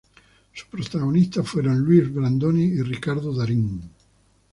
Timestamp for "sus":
0.51-0.67